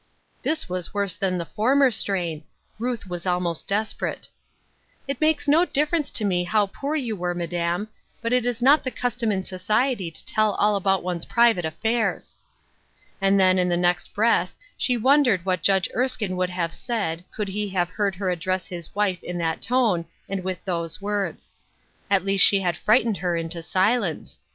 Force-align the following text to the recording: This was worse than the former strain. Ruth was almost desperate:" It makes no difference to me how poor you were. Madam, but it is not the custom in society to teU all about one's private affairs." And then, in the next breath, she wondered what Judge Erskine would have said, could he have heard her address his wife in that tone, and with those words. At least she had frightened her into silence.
This 0.41 0.67
was 0.67 0.95
worse 0.95 1.13
than 1.13 1.37
the 1.37 1.45
former 1.45 1.91
strain. 1.91 2.43
Ruth 2.79 3.05
was 3.05 3.27
almost 3.27 3.67
desperate:" 3.67 4.27
It 5.07 5.21
makes 5.21 5.47
no 5.47 5.63
difference 5.63 6.09
to 6.09 6.25
me 6.25 6.43
how 6.43 6.71
poor 6.73 6.95
you 6.95 7.15
were. 7.15 7.35
Madam, 7.35 7.87
but 8.19 8.33
it 8.33 8.43
is 8.43 8.63
not 8.63 8.83
the 8.83 8.89
custom 8.89 9.31
in 9.31 9.43
society 9.43 10.09
to 10.09 10.25
teU 10.25 10.41
all 10.57 10.75
about 10.75 11.03
one's 11.03 11.25
private 11.25 11.65
affairs." 11.65 12.35
And 13.21 13.39
then, 13.39 13.59
in 13.59 13.69
the 13.69 13.77
next 13.77 14.11
breath, 14.15 14.55
she 14.75 14.97
wondered 14.97 15.45
what 15.45 15.61
Judge 15.61 15.87
Erskine 15.95 16.35
would 16.35 16.49
have 16.49 16.73
said, 16.73 17.23
could 17.31 17.49
he 17.49 17.69
have 17.69 17.89
heard 17.91 18.15
her 18.15 18.31
address 18.31 18.65
his 18.65 18.95
wife 18.95 19.21
in 19.21 19.37
that 19.37 19.61
tone, 19.61 20.05
and 20.27 20.43
with 20.43 20.65
those 20.65 20.99
words. 20.99 21.53
At 22.09 22.25
least 22.25 22.43
she 22.43 22.61
had 22.61 22.75
frightened 22.75 23.17
her 23.17 23.35
into 23.37 23.61
silence. 23.61 24.39